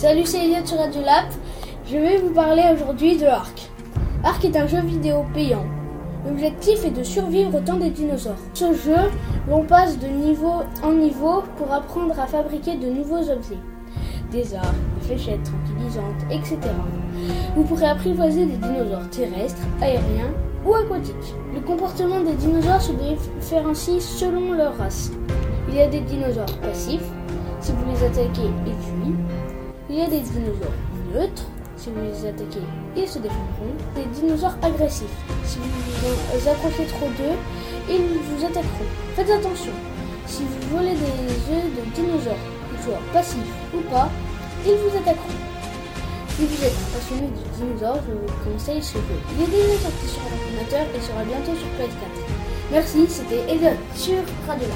[0.00, 1.02] Salut, c'est Elliot sur Radio.
[1.86, 3.68] Je vais vous parler aujourd'hui de Ark.
[4.24, 5.66] Ark est un jeu vidéo payant.
[6.24, 8.40] L'objectif est de survivre au temps des dinosaures.
[8.54, 9.10] Ce jeu,
[9.46, 13.58] l'on passe de niveau en niveau pour apprendre à fabriquer de nouveaux objets.
[14.32, 16.56] Des armes, des fléchettes tranquillisantes, etc.
[17.54, 20.32] Vous pourrez apprivoiser des dinosaures terrestres, aériens
[20.64, 21.34] ou aquatiques.
[21.52, 25.12] Le comportement des dinosaures se différencie selon leur race.
[25.68, 27.04] Il y a des dinosaures passifs,
[27.60, 29.49] si vous les attaquez, ils fuient.
[29.92, 30.70] Il y a des dinosaures
[31.12, 32.62] neutres, si vous les attaquez,
[32.96, 33.74] ils se défendront.
[33.96, 35.10] Des dinosaures agressifs,
[35.44, 37.34] si vous vous approchez trop d'eux,
[37.88, 38.86] ils vous attaqueront.
[39.16, 39.72] Faites attention,
[40.28, 42.38] si vous volez des œufs de dinosaures,
[42.70, 44.08] qu'ils soient passifs ou pas,
[44.64, 45.40] ils vous attaqueront.
[46.36, 49.18] Si vous êtes passionné de dinosaures, je vous conseille ce jeu.
[49.34, 52.14] Il est déjà sorti sur l'ordinateur et sera bientôt sur PS4.
[52.70, 54.68] Merci, c'était Eden sur Radio.